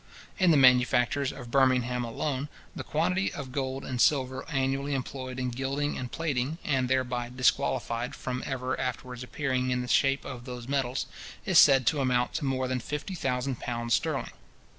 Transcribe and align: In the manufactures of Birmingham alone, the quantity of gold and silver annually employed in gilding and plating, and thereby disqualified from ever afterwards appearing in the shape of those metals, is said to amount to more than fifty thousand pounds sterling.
In 0.39 0.49
the 0.49 0.57
manufactures 0.57 1.31
of 1.31 1.51
Birmingham 1.51 2.03
alone, 2.03 2.49
the 2.75 2.83
quantity 2.83 3.31
of 3.31 3.51
gold 3.51 3.85
and 3.85 4.01
silver 4.01 4.43
annually 4.49 4.95
employed 4.95 5.39
in 5.39 5.49
gilding 5.51 5.95
and 5.95 6.11
plating, 6.11 6.57
and 6.63 6.89
thereby 6.89 7.29
disqualified 7.29 8.15
from 8.15 8.41
ever 8.47 8.79
afterwards 8.79 9.21
appearing 9.21 9.69
in 9.69 9.83
the 9.83 9.87
shape 9.87 10.25
of 10.25 10.45
those 10.45 10.67
metals, 10.67 11.05
is 11.45 11.59
said 11.59 11.85
to 11.85 12.01
amount 12.01 12.33
to 12.33 12.45
more 12.45 12.67
than 12.67 12.79
fifty 12.79 13.13
thousand 13.13 13.59
pounds 13.59 13.93
sterling. 13.93 14.31